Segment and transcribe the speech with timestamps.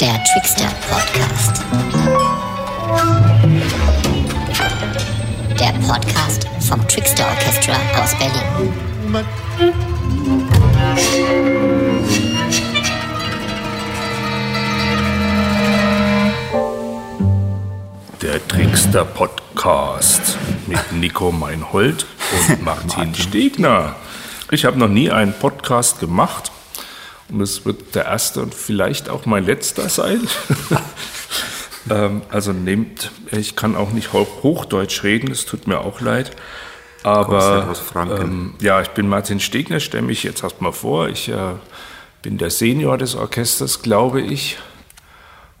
[0.00, 1.62] Der Trickster Podcast.
[5.60, 9.24] Der Podcast vom Trickster Orchestra aus Berlin.
[18.20, 20.36] Der Trickster Podcast
[20.66, 22.06] mit Nico Meinhold
[22.48, 23.94] und Martin Stegner.
[24.50, 26.50] Ich habe noch nie einen Podcast gemacht
[27.30, 30.20] und es wird der erste und vielleicht auch mein letzter sein.
[31.90, 36.32] ähm, also nehmt, ich kann auch nicht Hochdeutsch reden, das tut mir auch leid.
[37.02, 37.74] Aber
[38.18, 41.08] ähm, ja, ich bin Martin Stegner, stelle mich jetzt erstmal vor.
[41.08, 41.54] Ich äh,
[42.22, 44.56] bin der Senior des Orchesters, glaube ich.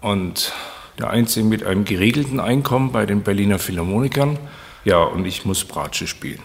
[0.00, 0.52] Und
[0.98, 4.38] der Einzige mit einem geregelten Einkommen bei den Berliner Philharmonikern.
[4.84, 6.40] Ja, und ich muss Bratsche spielen.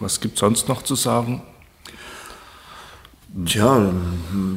[0.00, 1.42] Was gibt sonst noch zu sagen?
[3.44, 3.92] Tja,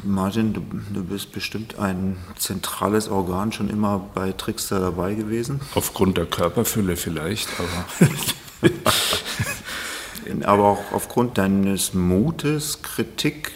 [0.04, 0.62] Martin, du,
[0.94, 5.60] du bist bestimmt ein zentrales Organ schon immer bei Trickster dabei gewesen.
[5.76, 8.72] Aufgrund der Körperfülle vielleicht, aber
[10.46, 13.52] Aber auch aufgrund deines Mutes, Kritik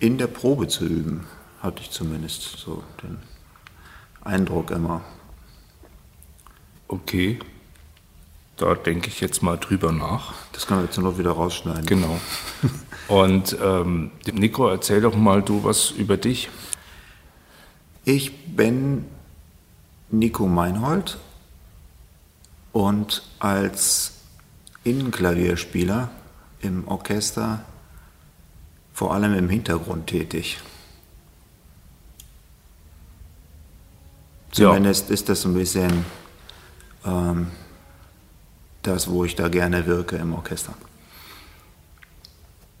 [0.00, 1.26] in der Probe zu üben,
[1.62, 3.18] hatte ich zumindest so den
[4.22, 5.02] Eindruck immer.
[6.88, 7.38] okay.
[8.56, 10.32] Da denke ich jetzt mal drüber nach.
[10.52, 11.84] Das können wir jetzt nur noch wieder rausschneiden.
[11.84, 12.18] Genau.
[13.08, 16.48] Und ähm, Nico, erzähl doch mal du was über dich.
[18.04, 19.04] Ich bin
[20.10, 21.18] Nico Meinhold
[22.72, 24.12] und als
[24.84, 26.10] Innenklavierspieler
[26.60, 27.64] im Orchester
[28.92, 30.58] vor allem im Hintergrund tätig.
[34.54, 34.70] Ja.
[34.70, 36.04] Zumindest ist das ein bisschen
[37.04, 37.48] ähm,
[38.86, 40.74] das, wo ich da gerne wirke im Orchester.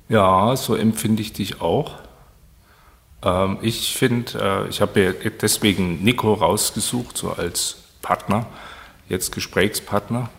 [0.08, 1.96] Ja, so empfinde ich dich auch.
[3.22, 8.46] Ähm, ich finde, äh, ich habe ja deswegen Nico rausgesucht, so als Partner,
[9.08, 10.30] jetzt Gesprächspartner,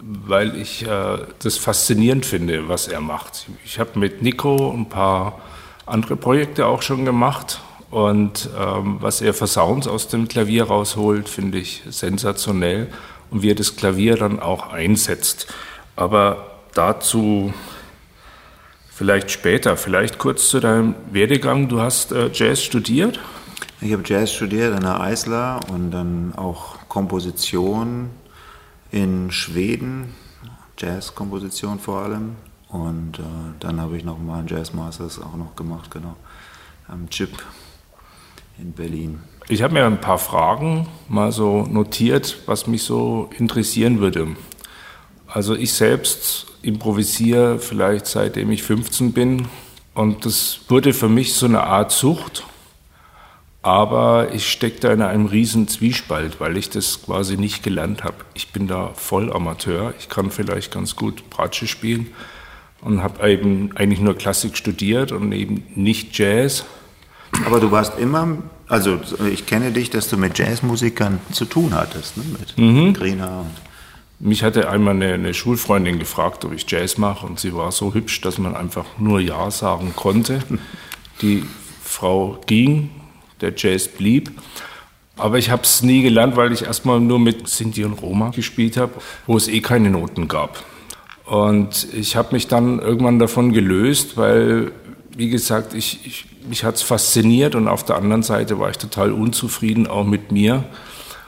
[0.00, 3.46] weil ich äh, das faszinierend finde, was er macht.
[3.64, 5.40] Ich habe mit Nico ein paar
[5.86, 7.60] andere Projekte auch schon gemacht
[7.90, 12.88] und ähm, was er für Sounds aus dem Klavier rausholt, finde ich sensationell
[13.34, 15.52] und wie er das Klavier dann auch einsetzt.
[15.96, 17.52] Aber dazu
[18.96, 21.68] Vielleicht später, vielleicht kurz zu deinem Werdegang.
[21.68, 23.18] Du hast äh, Jazz studiert.
[23.80, 28.10] Ich habe Jazz studiert an der Eisler und dann auch Komposition
[28.92, 30.14] in Schweden,
[30.78, 32.36] Jazzkomposition vor allem.
[32.68, 33.22] Und äh,
[33.58, 36.14] dann habe ich noch mal einen Jazz Masters auch noch gemacht, genau,
[36.86, 37.32] am Chip
[38.58, 39.18] in Berlin.
[39.46, 44.28] Ich habe mir ein paar Fragen mal so notiert, was mich so interessieren würde.
[45.26, 49.46] Also ich selbst improvisiere vielleicht seitdem ich 15 bin
[49.92, 52.44] und das wurde für mich so eine Art Sucht.
[53.60, 58.16] Aber ich stecke da in einem riesen Zwiespalt, weil ich das quasi nicht gelernt habe.
[58.32, 59.92] Ich bin da voll Amateur.
[59.98, 62.08] Ich kann vielleicht ganz gut Bratsche spielen
[62.80, 66.64] und habe eben eigentlich nur Klassik studiert und eben nicht Jazz.
[67.46, 68.38] Aber du warst immer,
[68.68, 68.98] also
[69.30, 72.24] ich kenne dich, dass du mit Jazzmusikern zu tun hattest, ne?
[72.38, 73.50] mit Grina und
[74.20, 77.94] Mich hatte einmal eine, eine Schulfreundin gefragt, ob ich Jazz mache und sie war so
[77.94, 80.40] hübsch, dass man einfach nur Ja sagen konnte.
[81.20, 81.44] Die
[81.82, 82.90] Frau ging,
[83.40, 84.32] der Jazz blieb.
[85.16, 88.76] Aber ich habe es nie gelernt, weil ich erstmal nur mit Sinti und Roma gespielt
[88.76, 88.94] habe,
[89.26, 90.64] wo es eh keine Noten gab.
[91.24, 94.72] Und ich habe mich dann irgendwann davon gelöst, weil,
[95.16, 98.78] wie gesagt, ich, ich, mich hat es fasziniert und auf der anderen Seite war ich
[98.78, 100.64] total unzufrieden, auch mit mir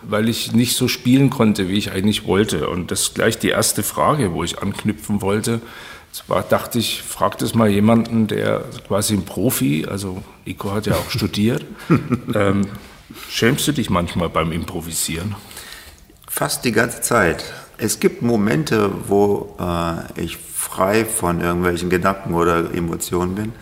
[0.08, 2.68] weil ich nicht so spielen konnte, wie ich eigentlich wollte.
[2.68, 5.60] Und das ist gleich die erste Frage, wo ich anknüpfen wollte.
[6.12, 10.94] Zwar dachte ich, frag das mal jemanden, der quasi ein Profi, also Nico hat ja
[10.94, 11.64] auch studiert.
[12.34, 12.66] Ähm,
[13.30, 15.36] schämst du dich manchmal beim Improvisieren?
[16.28, 17.44] Fast die ganze Zeit.
[17.78, 23.52] Es gibt Momente, wo äh, ich frei von irgendwelchen Gedanken oder Emotionen bin,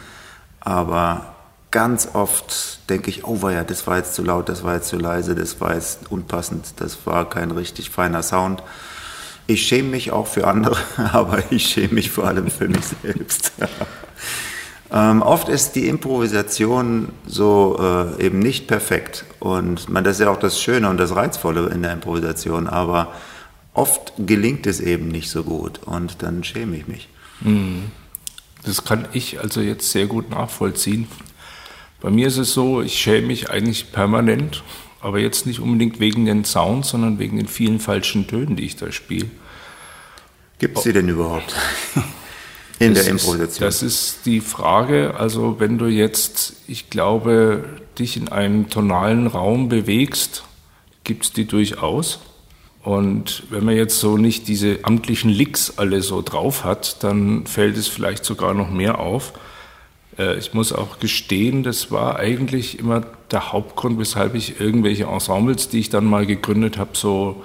[0.65, 1.35] aber
[1.71, 4.97] ganz oft denke ich, oh ja, das war jetzt zu laut, das war jetzt zu
[4.97, 8.63] leise, das war jetzt unpassend, das war kein richtig feiner Sound.
[9.47, 10.77] Ich schäme mich auch für andere,
[11.13, 13.53] aber ich schäme mich vor allem für mich selbst.
[14.93, 20.31] ähm, oft ist die Improvisation so äh, eben nicht perfekt und man, das ist ja
[20.31, 23.13] auch das Schöne und das Reizvolle in der Improvisation, aber
[23.75, 27.09] oft gelingt es eben nicht so gut und dann schäme ich mich.
[28.65, 31.07] Das kann ich also jetzt sehr gut nachvollziehen.
[32.01, 34.63] Bei mir ist es so, ich schäme mich eigentlich permanent,
[35.01, 38.77] aber jetzt nicht unbedingt wegen den Sounds, sondern wegen den vielen falschen Tönen, die ich
[38.77, 39.31] da spiele.
[40.59, 41.55] Gibt es sie denn überhaupt?
[42.79, 43.49] In das der Improvisation.
[43.49, 45.15] Ist, das ist die Frage.
[45.17, 47.65] Also wenn du jetzt, ich glaube,
[47.99, 50.43] dich in einen tonalen Raum bewegst,
[51.05, 52.19] gibt es die durchaus.
[52.85, 57.79] Und wenn man jetzt so nicht diese amtlichen Licks alle so drauf hat, dann fällt
[57.79, 59.33] es vielleicht sogar noch mehr auf.
[60.19, 63.01] Äh, ich muss auch gestehen, das war eigentlich immer
[63.31, 67.43] der Hauptgrund, weshalb ich irgendwelche Ensembles, die ich dann mal gegründet habe, so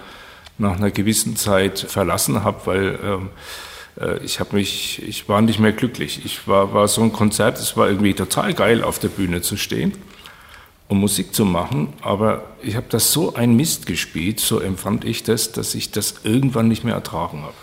[0.58, 3.30] nach einer gewissen Zeit verlassen habe, weil ähm,
[3.98, 6.20] äh, ich habe mich, ich war nicht mehr glücklich.
[6.26, 9.56] Ich war, war so ein Konzert, es war irgendwie total geil, auf der Bühne zu
[9.56, 9.94] stehen
[10.90, 15.24] um Musik zu machen, aber ich habe das so ein Mist gespielt, so empfand ich
[15.24, 17.54] das, dass ich das irgendwann nicht mehr ertragen habe.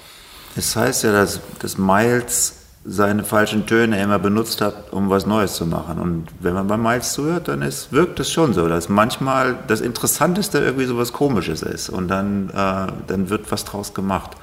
[0.54, 5.56] Das heißt ja, dass, dass Miles seine falschen Töne immer benutzt hat, um was Neues
[5.56, 5.98] zu machen.
[5.98, 9.80] Und wenn man bei Miles zuhört, dann ist, wirkt es schon so, dass manchmal das
[9.80, 14.36] Interessanteste irgendwie so was Komisches ist und dann, äh, dann wird was draus gemacht.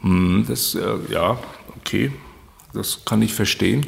[0.00, 1.38] Hm, das, äh, ja,
[1.76, 2.12] okay,
[2.72, 3.84] das kann ich verstehen.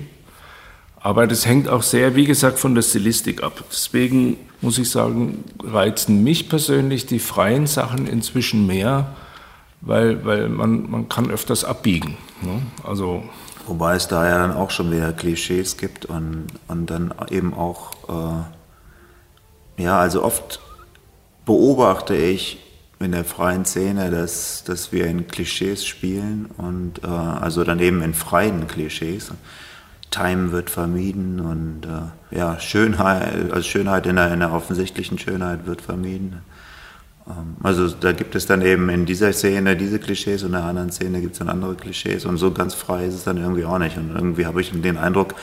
[1.04, 3.62] Aber das hängt auch sehr, wie gesagt, von der Stilistik ab.
[3.70, 9.14] Deswegen muss ich sagen, reizen mich persönlich die freien Sachen inzwischen mehr,
[9.82, 12.16] weil, weil man, man kann öfters abbiegen.
[12.42, 12.62] Ne?
[12.82, 13.22] Also
[13.66, 17.92] Wobei es da ja dann auch schon wieder Klischees gibt und, und dann eben auch,
[19.78, 20.60] äh, ja, also oft
[21.46, 22.58] beobachte ich
[23.00, 28.02] in der freien Szene, dass, dass wir in Klischees spielen und äh, also dann eben
[28.02, 29.32] in freien Klischees.
[30.14, 35.66] Time wird vermieden und äh, ja, Schönheit, also Schönheit in der, in der offensichtlichen Schönheit
[35.66, 36.42] wird vermieden.
[37.26, 40.64] Ähm, also da gibt es dann eben in dieser Szene diese Klischees und in der
[40.64, 43.64] anderen Szene gibt es dann andere Klischees und so ganz frei ist es dann irgendwie
[43.64, 43.96] auch nicht.
[43.96, 45.34] Und irgendwie habe ich den Eindruck,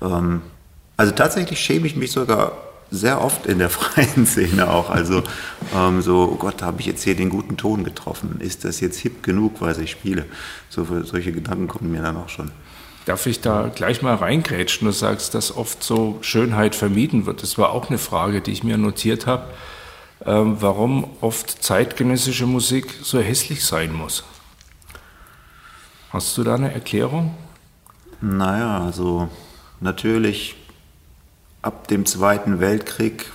[0.00, 0.42] ähm,
[0.96, 2.52] also tatsächlich schäme ich mich sogar
[2.92, 4.90] sehr oft in der freien Szene auch.
[4.90, 5.24] Also
[5.74, 8.36] ähm, so, oh Gott, habe ich jetzt hier den guten Ton getroffen?
[8.38, 10.26] Ist das jetzt hip genug, was ich spiele?
[10.68, 12.52] So, solche Gedanken kommen mir dann auch schon.
[13.06, 14.86] Darf ich da gleich mal reingrätschen?
[14.86, 17.42] Du sagst, dass oft so Schönheit vermieden wird.
[17.42, 19.44] Das war auch eine Frage, die ich mir notiert habe,
[20.24, 24.24] ähm, warum oft zeitgenössische Musik so hässlich sein muss.
[26.10, 27.34] Hast du da eine Erklärung?
[28.20, 29.28] Naja, also
[29.80, 30.56] natürlich
[31.62, 33.32] ab dem Zweiten Weltkrieg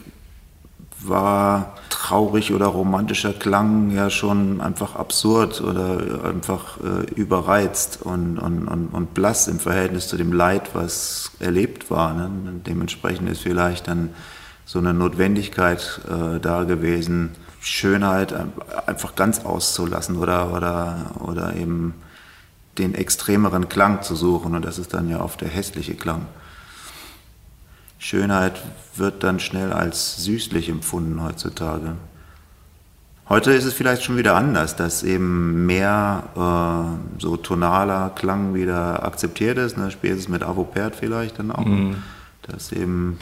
[1.08, 8.68] war traurig oder romantischer Klang ja schon einfach absurd oder einfach äh, überreizt und, und,
[8.68, 12.14] und, und, blass im Verhältnis zu dem Leid, was erlebt war.
[12.14, 12.30] Ne?
[12.66, 14.10] Dementsprechend ist vielleicht dann
[14.66, 17.32] so eine Notwendigkeit äh, da gewesen,
[17.62, 18.34] Schönheit
[18.86, 21.96] einfach ganz auszulassen oder, oder, oder eben
[22.78, 24.56] den extremeren Klang zu suchen.
[24.56, 26.28] Und das ist dann ja oft der hässliche Klang.
[28.06, 28.62] Schönheit
[28.98, 31.96] wird dann schnell als süßlich empfunden heutzutage.
[33.28, 39.04] Heute ist es vielleicht schon wieder anders, dass eben mehr äh, so tonaler Klang wieder
[39.04, 39.90] akzeptiert ist, ne?
[39.90, 41.66] spätestens mit Avopert vielleicht dann auch.
[41.66, 41.96] Mhm.
[42.44, 43.18] Das eben,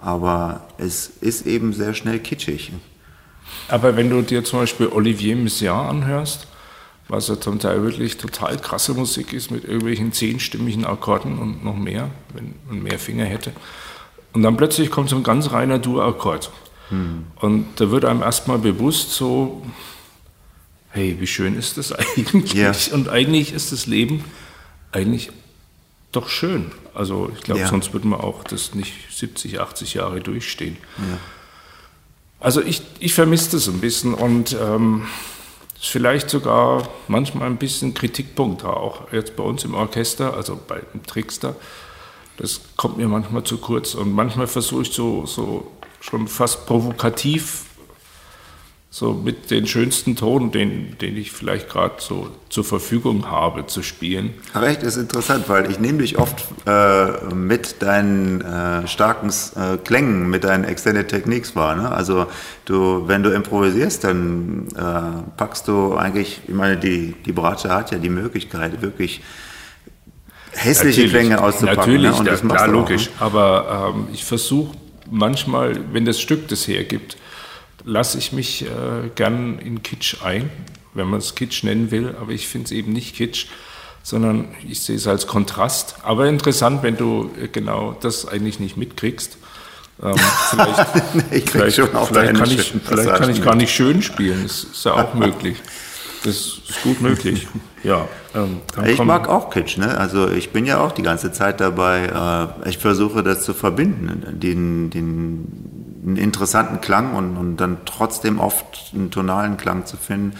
[0.00, 2.72] aber es ist eben sehr schnell kitschig.
[3.68, 6.46] Aber wenn du dir zum Beispiel Olivier Messiaen anhörst,
[7.08, 11.76] was ja zum Teil wirklich total krasse Musik ist mit irgendwelchen zehnstimmigen Akkorden und noch
[11.76, 13.52] mehr, wenn man mehr Finger hätte,
[14.34, 16.50] und dann plötzlich kommt so ein ganz reiner Dur-Akkord.
[16.90, 17.26] Hm.
[17.36, 19.62] Und da wird einem erstmal bewusst so,
[20.90, 22.52] hey, wie schön ist das eigentlich?
[22.52, 22.72] Ja.
[22.92, 24.24] Und eigentlich ist das Leben
[24.92, 25.30] eigentlich
[26.12, 26.72] doch schön.
[26.94, 27.68] Also ich glaube, ja.
[27.68, 30.76] sonst würde man auch das nicht 70, 80 Jahre durchstehen.
[30.98, 31.18] Ja.
[32.40, 35.06] Also ich, ich vermisse das ein bisschen und ähm,
[35.80, 40.80] ist vielleicht sogar manchmal ein bisschen Kritikpunkt auch jetzt bei uns im Orchester, also bei
[40.92, 41.56] dem Trickster
[42.36, 43.94] das kommt mir manchmal zu kurz.
[43.94, 47.64] Und manchmal versuche ich so, so schon fast provokativ,
[48.90, 53.82] so mit den schönsten Tonen, den, den ich vielleicht gerade so zur Verfügung habe, zu
[53.82, 54.34] spielen.
[54.54, 60.30] Recht ist interessant, weil ich nehme dich oft äh, mit deinen äh, starken äh, Klängen,
[60.30, 61.74] mit deinen Extended Techniques wahr.
[61.74, 61.90] Ne?
[61.90, 62.26] Also
[62.66, 67.90] du, wenn du improvisierst, dann äh, packst du eigentlich, ich meine, die, die Bratsche hat
[67.90, 69.22] ja die Möglichkeit, wirklich
[70.54, 71.78] hässliche natürlich, Klänge auszupacken.
[71.78, 72.24] Natürlich, ne?
[72.24, 73.08] Das ja, klar, logisch.
[73.16, 73.26] Auch, ne?
[73.26, 74.76] Aber ähm, ich versuche
[75.10, 77.16] manchmal, wenn das Stück das hergibt,
[77.84, 80.50] lasse ich mich äh, gern in Kitsch ein,
[80.94, 82.14] wenn man es Kitsch nennen will.
[82.20, 83.46] Aber ich finde es eben nicht Kitsch,
[84.02, 85.96] sondern ich sehe es als Kontrast.
[86.02, 89.38] Aber interessant, wenn du äh, genau das eigentlich nicht mitkriegst.
[90.02, 90.14] Ähm,
[90.50, 90.80] vielleicht,
[91.30, 94.42] ich vielleicht, vielleicht, kann, ich, vielleicht kann ich gar nicht schön spielen.
[94.42, 95.56] Das ist ja auch möglich.
[96.24, 97.46] Das ist gut möglich.
[97.84, 98.08] Ja.
[98.34, 99.78] Ähm, ich mag auch Kitsch.
[99.78, 99.96] Ne?
[99.96, 102.54] Also ich bin ja auch die ganze Zeit dabei.
[102.64, 108.38] Äh, ich versuche das zu verbinden, den, den einen interessanten Klang und, und dann trotzdem
[108.38, 110.36] oft einen tonalen Klang zu finden.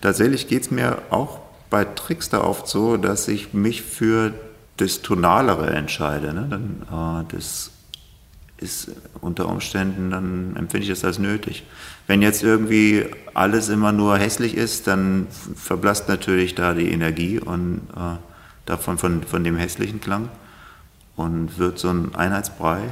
[0.00, 1.40] Tatsächlich geht es mir auch
[1.70, 4.32] bei Trickster oft so, dass ich mich für
[4.76, 6.32] das Tonalere entscheide.
[6.32, 6.46] Ne?
[6.48, 7.70] Dann, äh, das
[8.58, 11.64] ist unter Umständen, dann empfinde ich das als nötig.
[12.06, 17.82] Wenn jetzt irgendwie alles immer nur hässlich ist, dann verblasst natürlich da die Energie und
[17.96, 18.16] äh,
[18.66, 20.28] davon von, von dem hässlichen Klang
[21.16, 22.82] und wird so ein Einheitsbrei.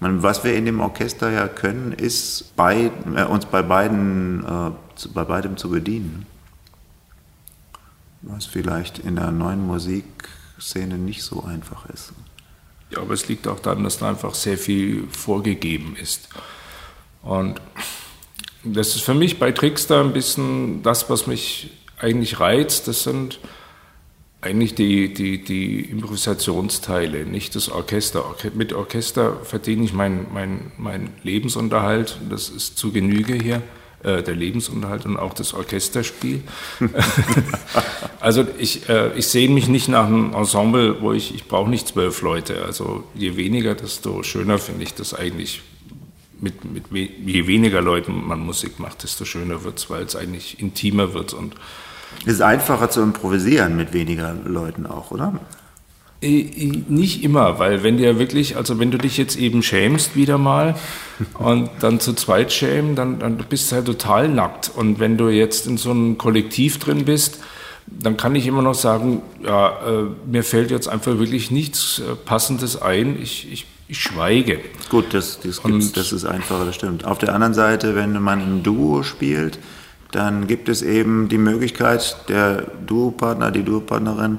[0.00, 4.70] Man, was wir in dem Orchester ja können, ist bei, äh, uns bei beiden, äh,
[4.96, 6.26] zu, bei beidem zu bedienen.
[8.22, 12.12] Was vielleicht in der neuen Musikszene nicht so einfach ist.
[12.92, 16.28] Ja, aber es liegt auch daran, dass da einfach sehr viel vorgegeben ist.
[17.22, 17.60] Und
[18.64, 22.88] das ist für mich bei Trickster ein bisschen das, was mich eigentlich reizt.
[22.88, 23.40] Das sind
[24.40, 28.24] eigentlich die, die, die Improvisationsteile, nicht das Orchester.
[28.54, 32.18] Mit Orchester verdiene ich meinen mein, mein Lebensunterhalt.
[32.28, 33.62] Das ist zu Genüge hier
[34.02, 36.42] äh, der Lebensunterhalt und auch das Orchesterspiel.
[38.20, 41.88] also ich, äh, ich sehe mich nicht nach einem Ensemble, wo ich, ich brauche nicht
[41.88, 42.64] zwölf Leute.
[42.64, 45.62] Also je weniger, desto schöner finde ich das eigentlich.
[46.40, 50.58] Mit, mit je weniger Leuten man Musik macht, desto schöner wird es, weil es eigentlich
[50.58, 51.54] intimer wird und
[52.26, 55.38] es ist einfacher zu improvisieren mit weniger Leuten auch, oder?
[56.22, 60.38] Äh, nicht immer, weil wenn dir wirklich, also wenn du dich jetzt eben schämst wieder
[60.38, 60.76] mal
[61.38, 64.70] und dann zu zweit schämen, dann, dann bist du halt total nackt.
[64.74, 67.40] Und wenn du jetzt in so einem Kollektiv drin bist,
[67.86, 72.14] dann kann ich immer noch sagen, ja, äh, mir fällt jetzt einfach wirklich nichts äh,
[72.14, 73.20] Passendes ein.
[73.20, 74.60] Ich, ich, ich schweige.
[74.88, 75.60] Gut, das, das,
[75.92, 77.04] das ist einfacher, das stimmt.
[77.04, 79.58] Auf der anderen Seite, wenn man im Duo spielt,
[80.12, 84.38] dann gibt es eben die Möglichkeit, der Duopartner, die Duopartnerin,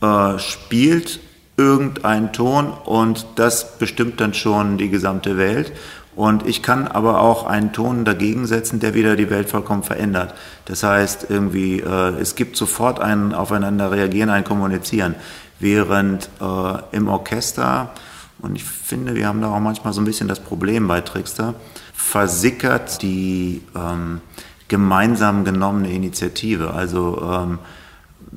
[0.00, 1.20] äh, spielt
[1.56, 5.72] irgendeinen Ton und das bestimmt dann schon die gesamte Welt.
[6.16, 10.34] Und ich kann aber auch einen Ton dagegen setzen, der wieder die Welt vollkommen verändert.
[10.64, 15.16] Das heißt, irgendwie, äh, es gibt sofort ein Aufeinander reagieren, ein Kommunizieren.
[15.58, 17.90] Während äh, im Orchester,
[18.38, 21.54] und ich finde, wir haben da auch manchmal so ein bisschen das Problem bei Trickster,
[21.94, 24.20] versickert die ähm,
[24.68, 26.74] gemeinsam genommene Initiative.
[26.74, 27.58] Also ähm,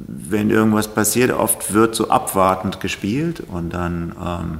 [0.07, 4.59] wenn irgendwas passiert, oft wird so abwartend gespielt und dann, ähm,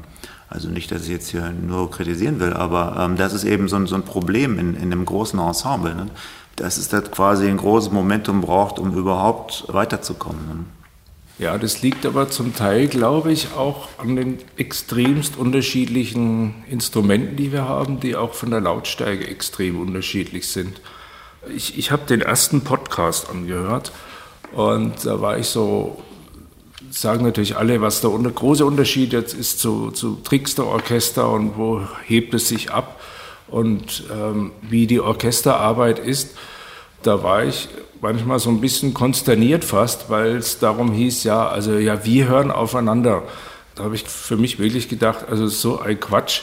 [0.50, 3.75] also nicht, dass ich jetzt hier nur kritisieren will, aber ähm, das ist eben so
[3.75, 6.08] ein, so ein Problem in, in einem großen Ensemble, ne?
[6.56, 10.48] dass es da quasi ein großes Momentum braucht, um überhaupt weiterzukommen.
[10.48, 10.65] Ne?
[11.39, 17.51] Ja, das liegt aber zum Teil, glaube ich, auch an den extremst unterschiedlichen Instrumenten, die
[17.51, 20.82] wir haben, die auch von der Lautstärke extrem unterschiedlich sind.
[21.56, 23.91] Ich, ich habe den ersten Podcast angehört
[24.54, 26.01] und da war ich so,
[26.89, 31.82] sagen natürlich alle, was der unter, große Unterschied jetzt ist zu, zu Trickster-Orchester und wo
[32.06, 33.00] hebt es sich ab
[33.48, 36.36] und ähm, wie die Orchesterarbeit ist.
[37.04, 37.70] Da war ich
[38.01, 42.51] manchmal so ein bisschen konsterniert fast, weil es darum hieß, ja, also ja, wir hören
[42.51, 43.24] aufeinander.
[43.75, 46.42] Da habe ich für mich wirklich gedacht, also so ein Quatsch.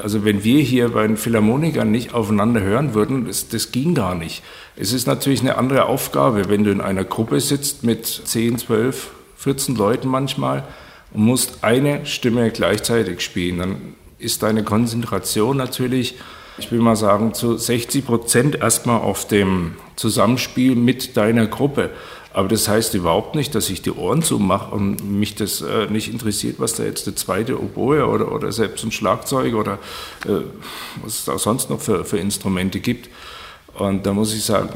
[0.00, 4.14] Also wenn wir hier bei den Philharmonikern nicht aufeinander hören würden, das, das ging gar
[4.14, 4.42] nicht.
[4.76, 9.10] Es ist natürlich eine andere Aufgabe, wenn du in einer Gruppe sitzt mit 10, 12,
[9.36, 10.64] 14 Leuten manchmal
[11.12, 13.58] und musst eine Stimme gleichzeitig spielen.
[13.58, 13.76] Dann
[14.18, 16.16] ist deine Konzentration natürlich,
[16.58, 21.90] ich will mal sagen, zu 60 Prozent erstmal auf dem Zusammenspiel mit deiner Gruppe.
[22.38, 26.08] Aber das heißt überhaupt nicht, dass ich die Ohren zumache und mich das äh, nicht
[26.08, 29.80] interessiert, was da jetzt der zweite Oboe oder, oder selbst ein Schlagzeug oder
[30.24, 30.44] äh,
[31.02, 33.10] was es da sonst noch für, für Instrumente gibt.
[33.74, 34.68] Und da muss ich sagen,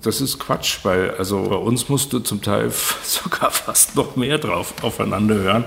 [0.00, 2.72] das ist Quatsch, weil also bei uns musst du zum Teil
[3.02, 5.64] sogar fast noch mehr drauf aufeinander hören,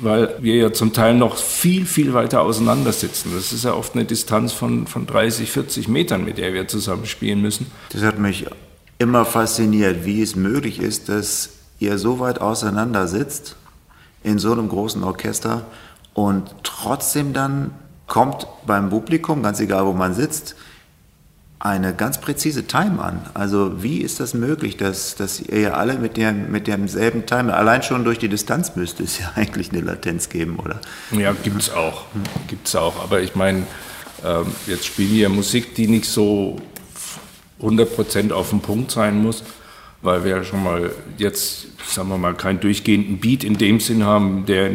[0.00, 3.32] weil wir ja zum Teil noch viel, viel weiter auseinander sitzen.
[3.34, 7.06] Das ist ja oft eine Distanz von, von 30, 40 Metern, mit der wir zusammen
[7.06, 7.66] spielen müssen.
[7.90, 8.46] Das hat mich
[9.00, 13.56] immer fasziniert, wie es möglich ist, dass ihr so weit auseinander sitzt
[14.22, 15.64] in so einem großen Orchester
[16.12, 17.70] und trotzdem dann
[18.06, 20.54] kommt beim Publikum, ganz egal wo man sitzt,
[21.58, 23.22] eine ganz präzise Time an.
[23.32, 27.82] Also wie ist das möglich, dass, dass ihr alle mit, der, mit demselben Time, allein
[27.82, 30.78] schon durch die Distanz müsste es ja eigentlich eine Latenz geben, oder?
[31.10, 32.04] Ja, gibt es auch.
[32.48, 33.02] Gibt's auch.
[33.02, 33.62] Aber ich meine,
[34.24, 36.56] ähm, jetzt spielen wir Musik, die nicht so
[37.62, 39.42] 100% auf dem Punkt sein muss,
[40.02, 44.46] weil wir schon mal jetzt, sagen wir mal, keinen durchgehenden Beat in dem Sinn haben,
[44.46, 44.70] der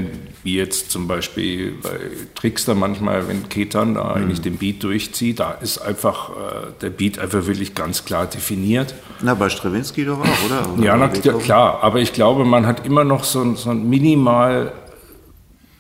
[0.45, 1.97] wie jetzt zum Beispiel bei
[2.35, 4.09] Trickster manchmal, wenn Ketan da mhm.
[4.11, 6.33] eigentlich den Beat durchzieht, da ist einfach äh,
[6.81, 8.93] der Beat einfach wirklich ganz klar definiert.
[9.21, 10.71] Na, bei Stravinsky doch auch, oder?
[10.71, 14.71] oder ja, na, klar, aber ich glaube, man hat immer noch so, so ein minimal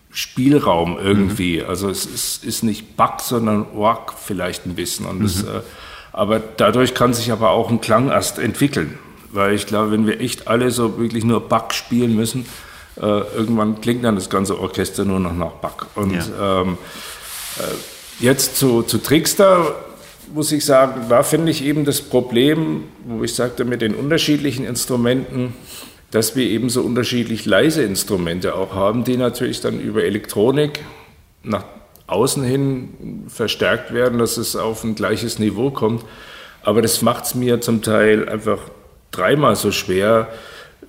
[0.09, 1.61] Spielraum irgendwie.
[1.61, 1.69] Mhm.
[1.69, 5.05] Also es ist, ist nicht Back, sondern Wack vielleicht ein bisschen.
[5.05, 5.23] Und mhm.
[5.23, 5.61] das, äh,
[6.15, 8.97] aber dadurch kann sich aber auch ein Klang erst entwickeln.
[9.33, 12.45] Weil ich glaube, wenn wir echt alle so wirklich nur Back spielen müssen,
[12.95, 15.87] äh, irgendwann klingt dann das ganze Orchester nur noch nach Back.
[15.95, 16.61] Und ja.
[16.61, 16.77] ähm,
[17.59, 19.75] äh, jetzt zu, zu Trickster
[20.33, 24.65] muss ich sagen, da finde ich eben das Problem, wo ich sagte, mit den unterschiedlichen
[24.65, 25.53] Instrumenten,
[26.11, 30.79] dass wir eben so unterschiedlich leise Instrumente auch haben, die natürlich dann über Elektronik
[31.43, 31.65] nach
[32.07, 36.03] außen hin verstärkt werden, dass es auf ein gleiches Niveau kommt.
[36.61, 38.59] Aber das macht es mir zum Teil einfach
[39.11, 40.27] dreimal so schwer,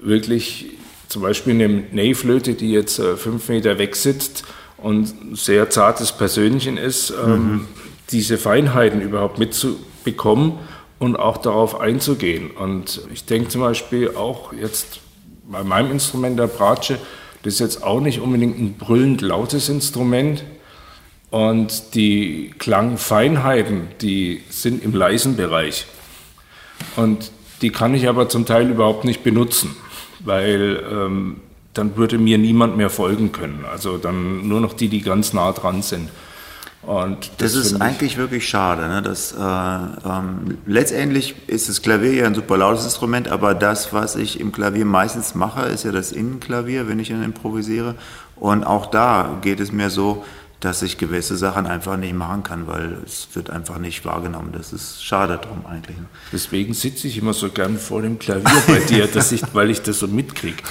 [0.00, 0.66] wirklich
[1.08, 4.44] zum Beispiel eine Ney-Flöte, die jetzt äh, fünf Meter weg sitzt
[4.76, 7.68] und sehr zartes Persönchen ist, ähm, mhm.
[8.11, 10.58] diese Feinheiten überhaupt mitzubekommen
[10.99, 12.50] und auch darauf einzugehen.
[12.50, 15.00] Und ich denke zum Beispiel auch jetzt
[15.44, 16.99] bei meinem Instrument, der Bratsche,
[17.42, 20.44] das ist jetzt auch nicht unbedingt ein brüllend lautes Instrument.
[21.37, 25.85] Und die Klangfeinheiten, die sind im leisen Bereich.
[26.97, 29.76] Und die kann ich aber zum Teil überhaupt nicht benutzen,
[30.21, 31.43] weil ähm,
[31.75, 33.66] dann würde mir niemand mehr folgen können.
[33.71, 36.09] Also dann nur noch die, die ganz nah dran sind.
[36.81, 38.88] Und das, das ist eigentlich wirklich schade.
[38.88, 39.02] Ne?
[39.02, 44.16] Das, äh, ähm, letztendlich ist das Klavier ja ein super lautes Instrument, aber das, was
[44.16, 47.95] ich im Klavier meistens mache, ist ja das Innenklavier, wenn ich dann improvisiere.
[48.37, 50.25] Und auch da geht es mir so,
[50.61, 54.53] dass ich gewisse Sachen einfach nicht machen kann, weil es wird einfach nicht wahrgenommen.
[54.53, 55.97] Das ist schade drum eigentlich.
[56.33, 59.83] Deswegen sitze ich immer so gern vor dem Klavier bei dir, dass ich, weil ich
[59.83, 60.63] das so mitkriege.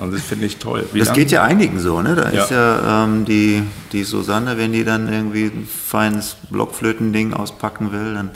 [0.00, 0.88] Und das finde ich toll.
[0.92, 2.14] Wie das geht ja einigen so, ne?
[2.14, 2.44] Da ja.
[2.44, 8.14] ist ja ähm, die, die Susanne, wenn die dann irgendwie ein feines Blockflötending auspacken will,
[8.14, 8.30] dann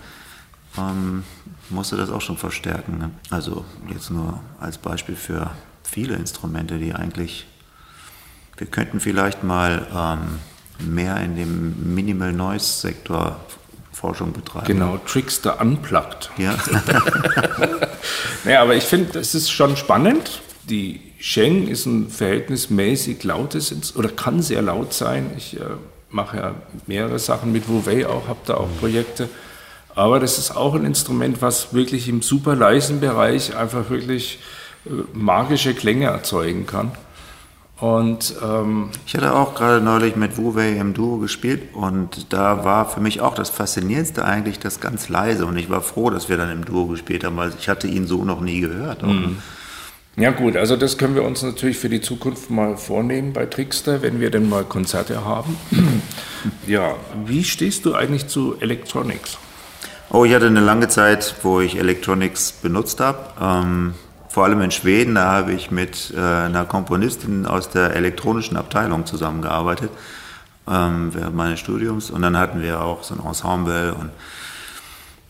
[0.76, 1.25] ähm,
[1.71, 2.99] musst du das auch schon verstärken.
[2.99, 3.11] Ne?
[3.31, 5.52] Also jetzt nur als Beispiel für
[5.85, 7.47] viele Instrumente, die eigentlich,
[8.57, 10.40] wir könnten vielleicht mal ähm,
[10.78, 13.40] mehr in dem Minimal Noise Sektor
[13.92, 14.66] Forschung betreiben.
[14.66, 16.30] Genau, Trickster unplugged.
[16.38, 16.54] Ja.
[18.44, 20.40] naja, aber ich finde, das ist schon spannend.
[20.68, 25.32] Die Sheng ist ein verhältnismäßig lautes oder kann sehr laut sein.
[25.37, 25.64] Ich äh,
[26.11, 26.54] mache ja
[26.87, 29.28] mehrere Sachen mit Wowei auch, habe da auch Projekte.
[29.97, 34.38] Aber das ist auch ein Instrument, was wirklich im super leisen Bereich einfach wirklich
[34.86, 36.93] äh, magische Klänge erzeugen kann.
[37.80, 42.64] Und ähm, ich hatte auch gerade neulich mit Wu Wei im Duo gespielt und da
[42.64, 46.28] war für mich auch das Faszinierendste eigentlich das ganz leise und ich war froh, dass
[46.28, 49.04] wir dann im Duo gespielt haben, weil ich hatte ihn so noch nie gehört.
[49.04, 49.38] Mhm.
[50.17, 54.02] Ja gut, also das können wir uns natürlich für die Zukunft mal vornehmen bei Trickster,
[54.02, 55.56] wenn wir denn mal Konzerte haben.
[56.67, 59.38] ja, wie stehst du eigentlich zu Electronics?
[60.10, 63.19] Oh, ich hatte eine lange Zeit, wo ich Electronics benutzt habe.
[63.41, 63.95] Ähm,
[64.38, 69.04] vor allem in Schweden, da habe ich mit äh, einer Komponistin aus der elektronischen Abteilung
[69.04, 69.90] zusammengearbeitet
[70.70, 72.08] ähm, während meines Studiums.
[72.08, 74.10] Und dann hatten wir auch so ein Ensemble und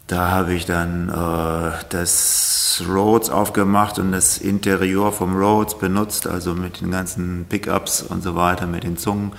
[0.09, 6.53] da habe ich dann äh, das Rhodes aufgemacht und das Interieur vom Rhodes benutzt, also
[6.53, 9.33] mit den ganzen Pickups und so weiter, mit den Zungen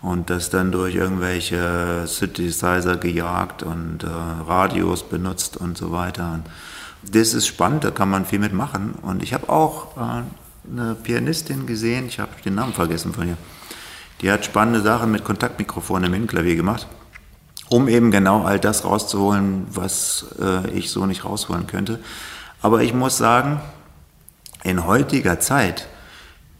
[0.00, 4.08] und das dann durch irgendwelche Synthesizer gejagt und äh,
[4.48, 6.32] Radios benutzt und so weiter.
[6.32, 6.42] Und
[7.10, 8.94] das ist spannend, da kann man viel mitmachen.
[9.02, 10.22] Und ich habe auch äh,
[10.70, 13.36] eine Pianistin gesehen, ich habe den Namen vergessen von ihr.
[14.20, 16.86] Die hat spannende Sachen mit Kontaktmikrofon im Innenklavier gemacht,
[17.68, 21.98] um eben genau all das rauszuholen, was äh, ich so nicht rausholen könnte.
[22.60, 23.60] Aber ich muss sagen,
[24.62, 25.88] in heutiger Zeit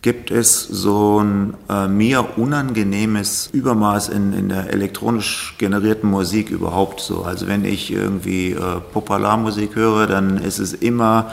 [0.02, 7.00] gibt es so ein äh, mir unangenehmes Übermaß in, in der elektronisch generierten Musik überhaupt
[7.00, 7.22] so.
[7.22, 11.30] Also wenn ich irgendwie äh, Popularmusik höre, dann ist es immer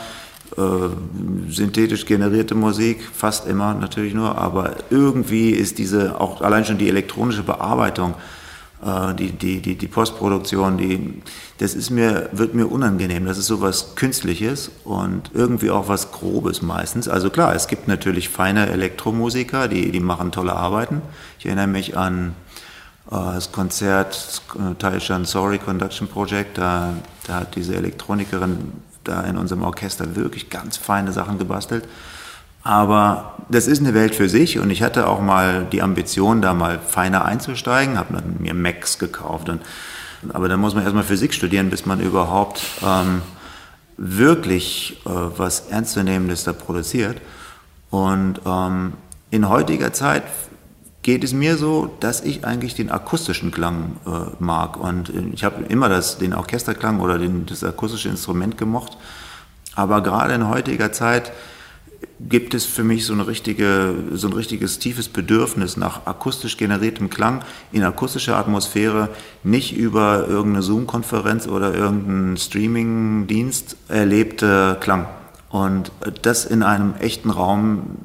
[0.55, 0.61] äh,
[1.49, 6.89] synthetisch generierte Musik, fast immer natürlich nur, aber irgendwie ist diese, auch allein schon die
[6.89, 8.13] elektronische Bearbeitung
[8.81, 11.21] die, die, die, die Postproduktion, die,
[11.57, 13.25] das ist mir, wird mir unangenehm.
[13.25, 17.09] Das ist so was Künstliches und irgendwie auch was Grobes meistens.
[17.09, 21.01] Also klar, es gibt natürlich feine Elektromusiker, die, die machen tolle Arbeiten.
[21.39, 22.35] Ich erinnere mich an
[23.11, 24.41] äh, das Konzert
[24.79, 26.93] Taishan Sorry Conduction Project, da,
[27.27, 28.71] da hat diese Elektronikerin
[29.03, 31.85] da in unserem Orchester wirklich ganz feine Sachen gebastelt.
[32.69, 36.53] Aber das ist eine Welt für sich und ich hatte auch mal die Ambition, da
[36.53, 39.49] mal feiner einzusteigen, habe dann mir Macs gekauft.
[39.49, 39.63] Und,
[40.33, 43.23] aber dann muss man erstmal Physik studieren, bis man überhaupt ähm,
[43.97, 47.19] wirklich äh, was Ernstzunehmendes da produziert.
[47.89, 48.93] Und ähm,
[49.31, 50.21] in heutiger Zeit
[51.01, 54.77] geht es mir so, dass ich eigentlich den akustischen Klang äh, mag.
[54.77, 58.95] Und ich habe immer das, den Orchesterklang oder den, das akustische Instrument gemocht.
[59.73, 61.31] Aber gerade in heutiger Zeit
[62.19, 67.09] gibt es für mich so, eine richtige, so ein richtiges tiefes Bedürfnis nach akustisch generiertem
[67.09, 69.09] Klang in akustischer Atmosphäre,
[69.43, 75.07] nicht über irgendeine Zoom-Konferenz oder irgendeinen Streaming-Dienst erlebte Klang.
[75.49, 77.97] Und das in einem echten Raum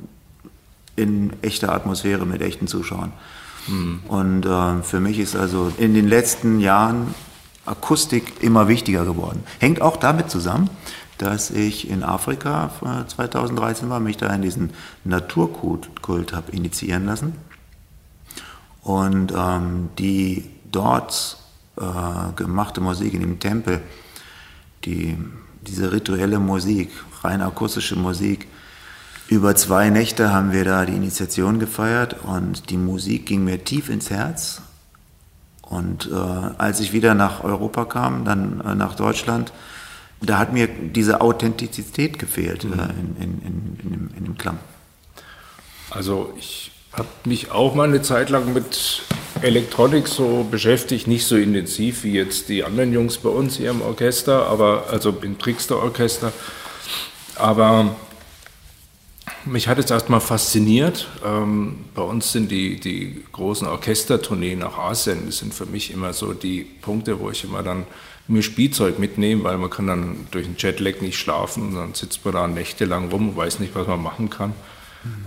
[0.96, 3.12] in echter Atmosphäre mit echten Zuschauern.
[3.66, 4.00] Mhm.
[4.08, 7.14] Und äh, für mich ist also in den letzten Jahren
[7.66, 9.42] Akustik immer wichtiger geworden.
[9.58, 10.68] Hängt auch damit zusammen,
[11.18, 12.70] dass ich in Afrika
[13.06, 14.70] 2013 war, mich da in diesen
[15.04, 15.88] Naturkult
[16.32, 17.34] habe initiieren lassen.
[18.82, 21.38] Und ähm, die dort
[21.76, 21.82] äh,
[22.36, 23.80] gemachte Musik in dem Tempel,
[24.84, 25.16] die,
[25.62, 26.90] diese rituelle Musik,
[27.22, 28.46] rein akustische Musik,
[29.28, 33.88] über zwei Nächte haben wir da die Initiation gefeiert und die Musik ging mir tief
[33.88, 34.60] ins Herz.
[35.62, 39.52] Und äh, als ich wieder nach Europa kam, dann äh, nach Deutschland,
[40.20, 42.72] da hat mir diese Authentizität gefehlt mhm.
[42.72, 44.58] äh, in, in, in, in, dem, in dem Klang.
[45.90, 49.02] Also ich habe mich auch mal eine Zeit lang mit
[49.42, 53.82] Elektronik so beschäftigt, nicht so intensiv wie jetzt die anderen Jungs bei uns hier im
[53.82, 56.32] Orchester, aber also im Trickster Orchester.
[57.36, 57.96] Aber
[59.44, 61.08] mich hat es erstmal fasziniert.
[61.24, 66.12] Ähm, bei uns sind die, die großen Orchestertourneen nach Asien, das sind für mich immer
[66.12, 67.86] so die Punkte, wo ich immer dann
[68.26, 72.24] mir Spielzeug mitnehme, weil man kann dann durch den Jetlag nicht schlafen und dann sitzt
[72.24, 74.54] man da nächtelang rum und weiß nicht, was man machen kann.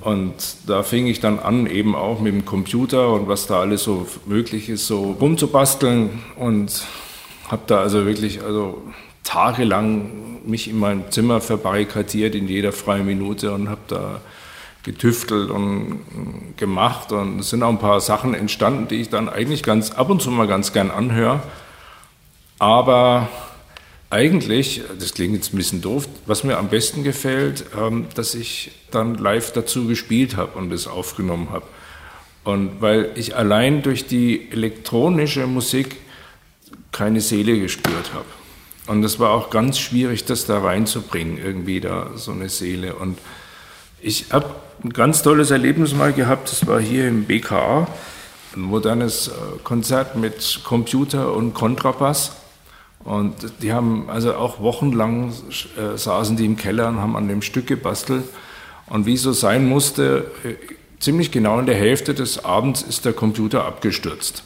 [0.01, 0.33] Und
[0.65, 4.07] da fing ich dann an, eben auch mit dem Computer und was da alles so
[4.25, 6.83] möglich ist, so rumzubasteln und
[7.47, 8.81] habe da also wirklich also
[9.23, 14.21] tagelang mich in meinem Zimmer verbarrikadiert in jeder freien Minute und habe da
[14.83, 15.99] getüftelt und
[16.55, 20.09] gemacht und es sind auch ein paar Sachen entstanden, die ich dann eigentlich ganz ab
[20.09, 21.41] und zu mal ganz gern anhöre.
[22.59, 23.29] Aber
[24.09, 28.71] eigentlich, das klingt jetzt ein bisschen doof, was mir am besten gefällt, ähm, dass ich
[28.91, 31.65] dann live dazu gespielt habe und es aufgenommen habe.
[32.43, 35.97] Und weil ich allein durch die elektronische Musik
[36.93, 38.25] keine Seele gespürt habe.
[38.87, 42.95] Und es war auch ganz schwierig, das da reinzubringen, irgendwie da so eine Seele.
[42.95, 43.19] Und
[44.01, 47.87] ich habe ein ganz tolles Erlebnis mal gehabt, das war hier im BKA,
[48.55, 49.31] ein modernes äh,
[49.63, 52.31] Konzert mit Computer und Kontrabass.
[53.03, 55.31] Und die haben also auch wochenlang
[55.77, 58.23] äh, saßen die im Keller und haben an dem Stück gebastelt.
[58.87, 60.55] Und wie es so sein musste, äh,
[60.99, 64.43] ziemlich genau in der Hälfte des Abends ist der Computer abgestürzt.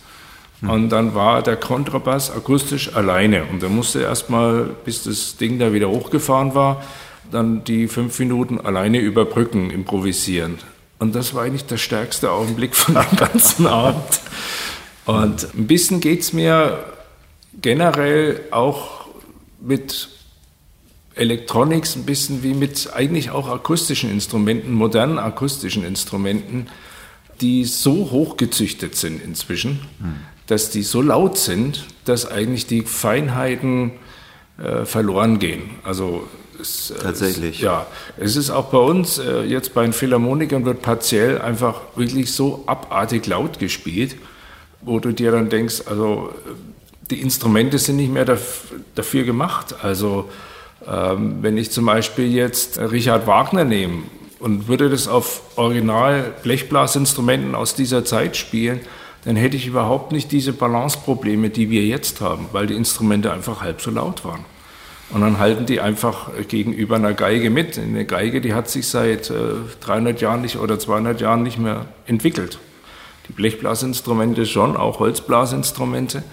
[0.61, 3.45] Und dann war der Kontrabass akustisch alleine.
[3.45, 6.83] Und dann musste erstmal, bis das Ding da wieder hochgefahren war,
[7.31, 10.59] dann die fünf Minuten alleine überbrücken, improvisieren.
[10.99, 14.21] Und das war eigentlich der stärkste Augenblick von dem ganzen Abend.
[15.05, 16.77] Und ein bisschen geht es mir
[17.61, 19.07] generell auch
[19.59, 20.09] mit
[21.15, 26.67] Electronics ein bisschen wie mit eigentlich auch akustischen Instrumenten, modernen akustischen Instrumenten,
[27.41, 30.15] die so hochgezüchtet sind inzwischen, hm
[30.51, 33.93] dass die so laut sind, dass eigentlich die Feinheiten
[34.61, 35.69] äh, verloren gehen.
[35.85, 36.27] Also
[36.59, 37.55] es, äh, Tatsächlich.
[37.59, 41.79] Es, ja, es ist auch bei uns äh, jetzt bei den Philharmonikern wird partiell einfach
[41.95, 44.17] wirklich so abartig laut gespielt,
[44.81, 46.33] wo du dir dann denkst, also
[47.11, 49.75] die Instrumente sind nicht mehr dafür gemacht.
[49.83, 50.29] Also
[50.87, 54.03] ähm, wenn ich zum Beispiel jetzt Richard Wagner nehme
[54.39, 58.79] und würde das auf Original Blechblasinstrumenten aus dieser Zeit spielen,
[59.25, 63.61] dann hätte ich überhaupt nicht diese Balanceprobleme, die wir jetzt haben, weil die Instrumente einfach
[63.61, 64.45] halb so laut waren.
[65.11, 67.77] Und dann halten die einfach gegenüber einer Geige mit.
[67.77, 69.33] Eine Geige, die hat sich seit äh,
[69.81, 72.59] 300 Jahren nicht oder 200 Jahren nicht mehr entwickelt.
[73.27, 76.23] Die Blechblasinstrumente schon, auch Holzblasinstrumente.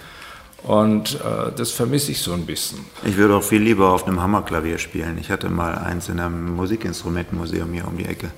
[0.62, 2.80] Und äh, das vermisse ich so ein bisschen.
[3.04, 5.16] Ich würde auch viel lieber auf einem Hammerklavier spielen.
[5.18, 8.30] Ich hatte mal eins in einem Musikinstrumentenmuseum hier um die Ecke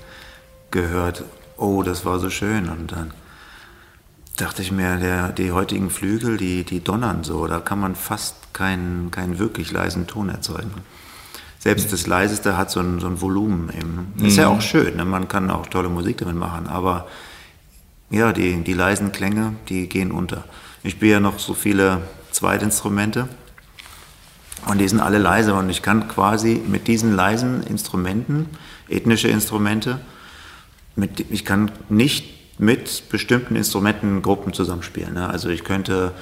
[0.71, 1.25] gehört.
[1.57, 2.69] Oh, das war so schön.
[2.69, 3.13] Und dann
[4.37, 8.53] dachte ich mir, der, die heutigen Flügel, die, die donnern so, da kann man fast
[8.53, 10.73] keinen, keinen wirklich leisen Ton erzeugen.
[11.59, 14.27] Selbst das Leiseste hat so ein, so ein Volumen eben.
[14.27, 14.57] Ist ja mhm.
[14.57, 15.05] auch schön, ne?
[15.05, 17.07] man kann auch tolle Musik damit machen, aber
[18.09, 20.45] ja, die, die leisen Klänge, die gehen unter.
[20.83, 23.29] Ich spiele ja noch so viele Zweitinstrumente
[24.67, 28.47] und die sind alle leise und ich kann quasi mit diesen leisen Instrumenten,
[28.89, 30.01] ethnische Instrumente,
[30.97, 35.15] mit, ich kann nicht mit bestimmten Instrumentengruppen zusammenspielen.
[35.15, 35.29] Ne?
[35.29, 36.13] Also ich könnte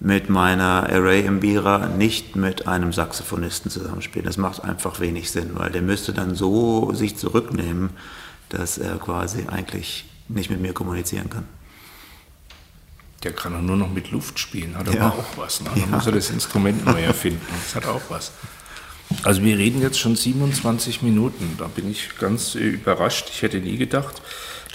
[0.00, 4.26] mit meiner Array Mbira nicht mit einem Saxophonisten zusammenspielen.
[4.26, 7.90] Das macht einfach wenig Sinn, weil der müsste dann so sich zurücknehmen,
[8.48, 11.44] dass er quasi eigentlich nicht mit mir kommunizieren kann.
[13.24, 15.08] Der kann doch nur noch mit Luft spielen, hat aber ja.
[15.08, 15.60] auch was.
[15.60, 15.70] Ne?
[15.70, 15.86] Dann ja.
[15.86, 17.44] muss er das Instrument neu erfinden.
[17.64, 18.32] Das hat auch was.
[19.22, 21.56] Also wir reden jetzt schon 27 Minuten.
[21.58, 23.28] Da bin ich ganz überrascht.
[23.32, 24.22] Ich hätte nie gedacht,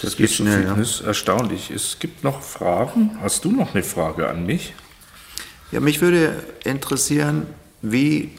[0.02, 0.62] das geht schnell.
[0.62, 0.74] So ja.
[0.74, 1.70] Das ist erstaunlich.
[1.70, 3.16] Es gibt noch Fragen.
[3.22, 4.74] Hast du noch eine Frage an mich?
[5.72, 7.46] Ja, mich würde interessieren,
[7.80, 8.30] wie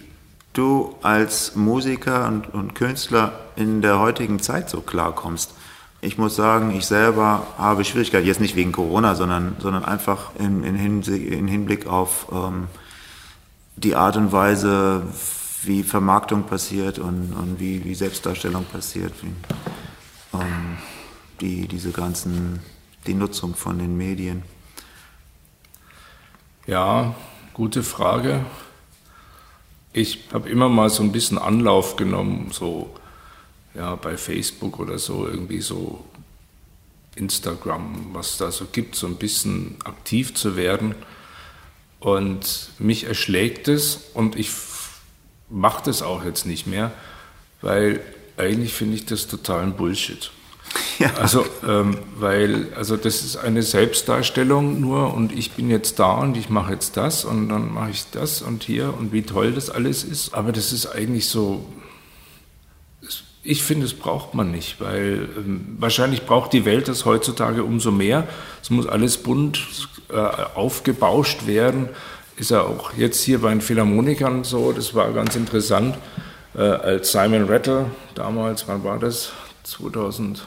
[0.53, 5.51] du als Musiker und, und Künstler in der heutigen Zeit so klarkommst.
[6.05, 10.63] Ich muss sagen, ich selber habe Schwierigkeiten, jetzt nicht wegen Corona, sondern, sondern einfach in,
[10.63, 12.67] in, Hinblick auf ähm,
[13.75, 15.03] die Art und Weise,
[15.63, 19.33] wie Vermarktung passiert und, und wie, wie Selbstdarstellung passiert, wie,
[20.37, 20.77] ähm,
[21.41, 22.59] die, diese ganzen,
[23.07, 24.43] die Nutzung von den Medien.
[26.67, 27.15] Ja,
[27.53, 28.45] gute Frage.
[29.91, 32.91] Ich habe immer mal so ein bisschen Anlauf genommen, so
[33.75, 36.03] ja, bei Facebook oder so, irgendwie so
[37.15, 40.95] Instagram, was da so gibt, so ein bisschen aktiv zu werden.
[41.99, 44.51] Und mich erschlägt es und ich
[45.49, 46.91] mache das auch jetzt nicht mehr,
[47.61, 48.01] weil
[48.37, 50.31] eigentlich finde ich das totalen Bullshit.
[50.97, 51.13] Ja.
[51.15, 56.37] Also, ähm, weil, also das ist eine Selbstdarstellung nur und ich bin jetzt da und
[56.37, 59.69] ich mache jetzt das und dann mache ich das und hier und wie toll das
[59.69, 60.33] alles ist.
[60.33, 61.65] Aber das ist eigentlich so,
[63.45, 67.91] ich finde, es braucht man nicht, weil ähm, wahrscheinlich braucht die Welt das heutzutage umso
[67.91, 68.27] mehr.
[68.61, 69.67] Es muss alles bunt
[70.09, 71.89] äh, aufgebauscht werden.
[72.37, 75.97] Ist ja auch jetzt hier bei den Philharmonikern so, das war ganz interessant,
[76.55, 79.31] äh, als Simon Rattle damals, wann war das?
[79.63, 80.45] 2002?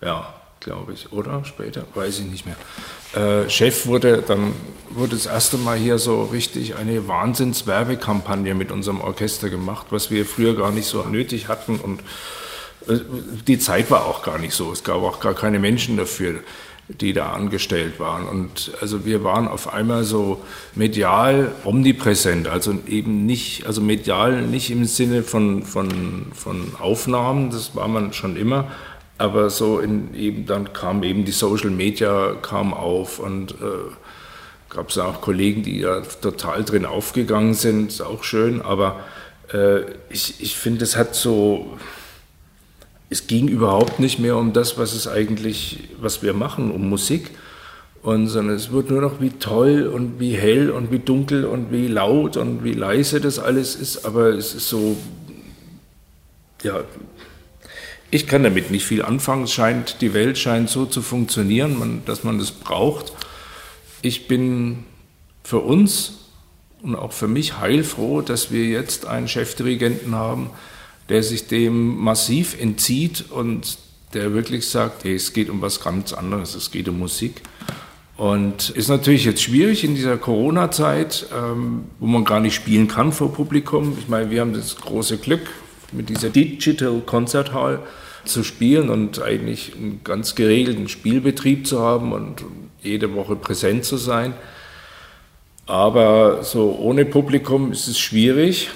[0.00, 2.56] Ja, glaube ich, oder später, weiß ich nicht mehr.
[3.14, 4.52] Äh, Chef wurde dann
[4.90, 10.26] wurde das erste Mal hier so richtig eine Wahnsinnswerbekampagne mit unserem Orchester gemacht, was wir
[10.26, 12.00] früher gar nicht so nötig hatten und
[12.88, 13.00] äh,
[13.46, 14.72] die Zeit war auch gar nicht so.
[14.72, 16.40] Es gab auch gar keine Menschen dafür,
[16.88, 18.26] die da angestellt waren.
[18.26, 20.42] Und also wir waren auf einmal so
[20.74, 27.74] medial omnipräsent, also eben nicht, also medial nicht im Sinne von, von, von Aufnahmen, das
[27.74, 28.70] war man schon immer,
[29.22, 33.94] aber so in eben dann kam eben die Social Media kam auf und äh,
[34.68, 38.98] gab es auch Kollegen, die da total drin aufgegangen sind, ist auch schön, aber
[39.52, 41.78] äh, ich, ich finde, es hat so,
[43.10, 47.30] es ging überhaupt nicht mehr um das, was es eigentlich, was wir machen, um Musik,
[48.02, 51.70] und, sondern es wird nur noch, wie toll und wie hell und wie dunkel und
[51.70, 54.96] wie laut und wie leise das alles ist, aber es ist so,
[56.64, 56.80] ja,
[58.12, 59.44] ich kann damit nicht viel anfangen.
[59.44, 63.14] Es scheint, die Welt scheint so zu funktionieren, man, dass man das braucht.
[64.02, 64.84] Ich bin
[65.42, 66.18] für uns
[66.82, 70.50] und auch für mich heilfroh, dass wir jetzt einen Chefdirigenten haben,
[71.08, 73.78] der sich dem massiv entzieht und
[74.12, 77.40] der wirklich sagt, hey, es geht um was ganz anderes, es geht um Musik.
[78.18, 83.10] Und ist natürlich jetzt schwierig in dieser Corona-Zeit, ähm, wo man gar nicht spielen kann
[83.10, 83.96] vor Publikum.
[83.98, 85.48] Ich meine, wir haben das große Glück
[85.92, 87.80] mit dieser Digital Concert Hall
[88.24, 92.44] zu spielen und eigentlich einen ganz geregelten Spielbetrieb zu haben und
[92.82, 94.34] jede Woche präsent zu sein.
[95.66, 98.70] Aber so ohne Publikum ist es schwierig.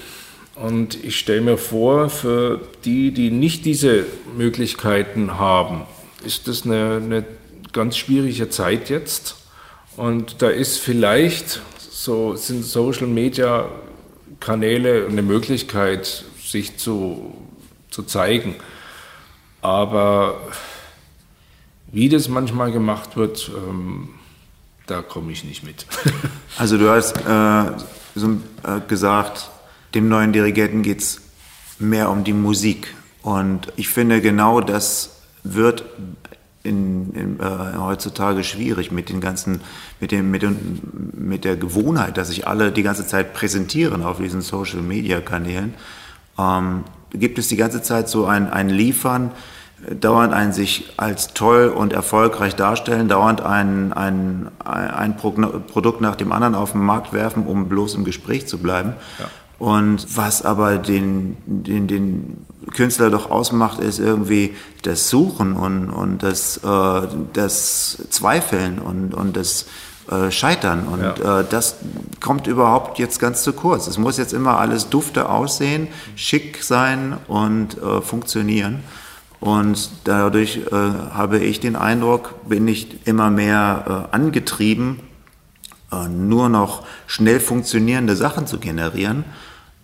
[0.54, 4.06] Und ich stelle mir vor, für die, die nicht diese
[4.36, 5.82] Möglichkeiten haben,
[6.24, 7.24] ist das eine, eine
[7.72, 9.36] ganz schwierige Zeit jetzt.
[9.96, 13.68] Und da ist vielleicht so, sind Social Media
[14.40, 17.34] Kanäle eine Möglichkeit, sich zu,
[17.90, 18.54] zu zeigen.
[19.60, 20.40] Aber
[21.92, 24.10] wie das manchmal gemacht wird, ähm,
[24.86, 25.86] da komme ich nicht mit.
[26.58, 27.72] also du hast äh,
[28.14, 28.30] so,
[28.62, 29.50] äh, gesagt,
[29.94, 31.20] dem neuen Dirigenten geht es
[31.78, 32.94] mehr um die Musik.
[33.22, 35.84] Und ich finde, genau das wird
[36.62, 39.60] in, in, äh, heutzutage schwierig mit den ganzen,
[40.00, 40.44] mit dem, mit,
[41.14, 45.74] mit der Gewohnheit, dass sich alle die ganze Zeit präsentieren auf diesen Social Media Kanälen.
[46.38, 46.84] Ähm,
[47.18, 49.30] gibt es die ganze Zeit so ein, ein Liefern
[50.00, 56.32] dauernd ein sich als toll und erfolgreich darstellen, dauernd ein, ein, ein Produkt nach dem
[56.32, 58.94] anderen auf den Markt werfen, um bloß im Gespräch zu bleiben.
[59.18, 59.26] Ja.
[59.58, 66.22] Und was aber den, den, den Künstler doch ausmacht, ist irgendwie das Suchen und, und
[66.22, 69.66] das, äh, das Zweifeln und, und das
[70.10, 70.86] äh, Scheitern.
[70.86, 71.40] Und ja.
[71.40, 71.76] äh, das
[72.20, 73.86] kommt überhaupt jetzt ganz zu kurz.
[73.86, 78.84] Es muss jetzt immer alles dufte aussehen, schick sein und äh, funktionieren.
[79.40, 85.00] Und dadurch äh, habe ich den Eindruck, bin ich immer mehr äh, angetrieben,
[86.10, 89.24] nur noch schnell funktionierende Sachen zu generieren,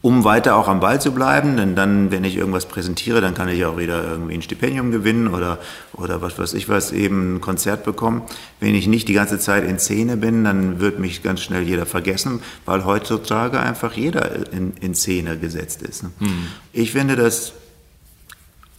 [0.03, 1.57] um weiter auch am Ball zu bleiben.
[1.57, 5.29] Denn dann, wenn ich irgendwas präsentiere, dann kann ich auch wieder irgendwie ein Stipendium gewinnen
[5.29, 5.59] oder,
[5.93, 8.23] oder was weiß ich was, eben ein Konzert bekommen.
[8.61, 11.87] Wenn ich nicht die ganze Zeit in Szene bin, dann wird mich ganz schnell jeder
[11.87, 16.03] vergessen, weil heutzutage einfach jeder in, in Szene gesetzt ist.
[16.03, 16.11] Ne?
[16.19, 16.47] Hm.
[16.73, 17.53] Ich finde das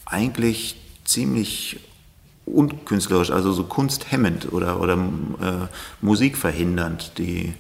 [0.05, 1.79] eigentlich ziemlich
[2.45, 5.67] unkünstlerisch, also so kunsthemmend oder, oder äh,
[6.01, 7.53] musikverhindernd, die,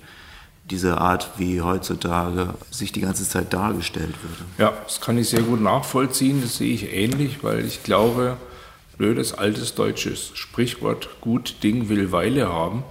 [0.73, 4.49] diese Art, wie heutzutage sich die ganze Zeit dargestellt wird.
[4.57, 6.41] Ja, das kann ich sehr gut nachvollziehen.
[6.41, 8.37] Das sehe ich ähnlich, weil ich glaube,
[8.97, 12.83] blödes altes deutsches Sprichwort, gut Ding will Weile haben.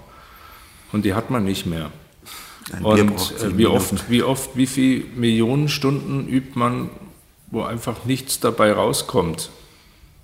[0.93, 1.91] Und die hat man nicht mehr.
[2.73, 6.89] Ein und äh, wie oft, wie oft, wie viele Millionen Stunden übt man,
[7.51, 9.51] wo einfach nichts dabei rauskommt?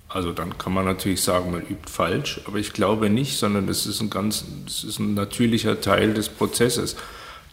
[0.07, 3.85] Also dann kann man natürlich sagen, man übt falsch, aber ich glaube nicht, sondern das
[3.85, 6.95] ist ein ganz, das ist ein natürlicher Teil des Prozesses,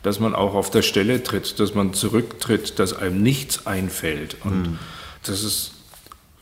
[0.07, 4.63] dass man auch auf der Stelle tritt, dass man zurücktritt, dass einem nichts einfällt und
[4.63, 4.79] mhm.
[5.25, 5.73] das ist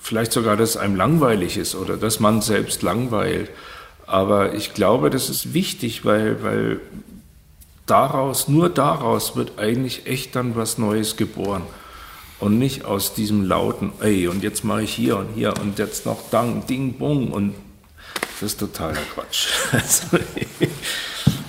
[0.04, 3.50] vielleicht sogar, dass einem langweilig ist oder dass man selbst langweilt.
[4.06, 6.80] Aber ich glaube, das ist wichtig, weil, weil
[7.86, 11.62] daraus, nur daraus wird eigentlich echt dann was Neues geboren.
[12.38, 16.04] Und nicht aus diesem lauten, ey, und jetzt mache ich hier und hier und jetzt
[16.04, 17.54] noch Dang, Ding, Bung und
[18.40, 19.48] das ist totaler Quatsch.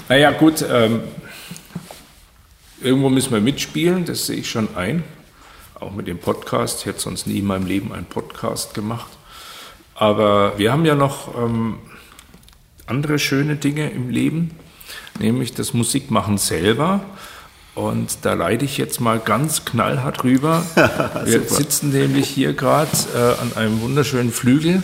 [0.07, 1.01] naja, gut, ähm,
[2.85, 5.03] irgendwo müssen wir mitspielen, das sehe ich schon ein.
[5.79, 6.81] Auch mit dem Podcast.
[6.81, 9.09] Ich hätte sonst nie in meinem Leben einen Podcast gemacht.
[9.95, 11.79] Aber wir haben ja noch ähm,
[12.85, 14.51] andere schöne Dinge im Leben,
[15.19, 17.01] nämlich das Musikmachen selber.
[17.73, 20.63] Und da leite ich jetzt mal ganz knallhart rüber.
[21.25, 24.81] Wir sitzen nämlich hier gerade äh, an einem wunderschönen Flügel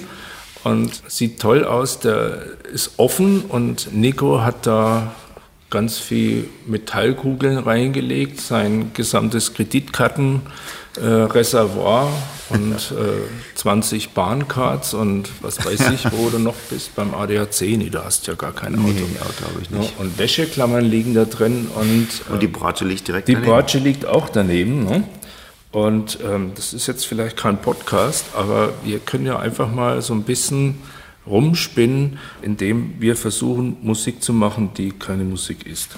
[0.65, 1.99] und sieht toll aus.
[1.99, 2.41] Der
[2.73, 5.13] ist offen und Nico hat da
[5.71, 10.41] ganz viel Metallkugeln reingelegt, sein gesamtes Kreditkarten
[11.01, 11.27] äh,
[12.49, 17.61] und äh, 20 Bahncards und was weiß ich, wo du noch bist beim ADAC.
[17.61, 18.87] Nee, da hast du ja gar kein Auto.
[18.89, 19.97] Nee, habe ich nicht.
[19.97, 23.45] Und Wäscheklammern liegen da drin und, äh, und die Bratsche liegt direkt die daneben.
[23.45, 24.83] Die Bratsche liegt auch daneben.
[24.83, 25.03] Ne?
[25.71, 30.13] Und ähm, das ist jetzt vielleicht kein Podcast, aber wir können ja einfach mal so
[30.13, 30.79] ein bisschen
[31.25, 35.95] rumspinnen, indem wir versuchen, Musik zu machen, die keine Musik ist.